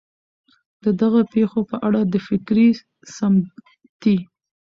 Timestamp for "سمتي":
3.15-4.17